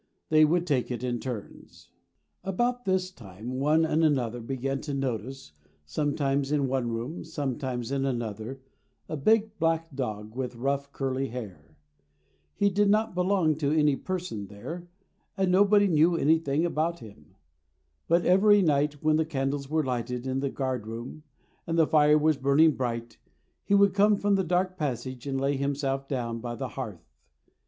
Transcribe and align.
They 0.29 0.45
would 0.45 0.65
take 0.65 0.89
it 0.89 1.03
in 1.03 1.19
turns. 1.19 1.89
About 2.43 2.85
this 2.85 3.11
time 3.11 3.59
one 3.59 3.85
and 3.85 4.03
another 4.03 4.39
began 4.39 4.81
to 4.81 4.95
notice, 4.95 5.51
sometimes 5.85 6.51
in 6.51 6.65
one 6.67 6.89
room, 6.89 7.23
sometimes 7.23 7.91
in 7.91 8.03
another, 8.03 8.59
a 9.07 9.15
big 9.15 9.59
Black 9.59 9.95
Dog 9.95 10.35
with 10.35 10.55
rough 10.55 10.91
curly 10.91 11.27
hair. 11.27 11.77
He 12.55 12.71
did 12.71 12.89
not 12.89 13.13
belong 13.13 13.55
to 13.57 13.71
any 13.71 13.95
person 13.95 14.47
there, 14.47 14.87
and 15.37 15.51
nobody 15.51 15.87
knew 15.87 16.15
anything 16.15 16.65
about 16.65 16.97
him. 16.97 17.35
But 18.07 18.25
every 18.25 18.63
night 18.63 19.03
when 19.03 19.17
the 19.17 19.23
candles 19.25 19.69
were 19.69 19.83
lighted 19.83 20.25
in 20.25 20.39
the 20.39 20.49
guard 20.49 20.87
room 20.87 21.21
and 21.67 21.77
the 21.77 21.85
fire 21.85 22.17
was 22.17 22.37
burning 22.37 22.71
bright, 22.71 23.19
he 23.63 23.75
would 23.75 23.93
come 23.93 24.17
from 24.17 24.33
the 24.33 24.43
dark 24.43 24.79
passage 24.79 25.27
and 25.27 25.39
lay 25.39 25.57
himself 25.57 26.07
down 26.07 26.39
by 26.39 26.55
the 26.55 26.69
hearth. 26.69 27.05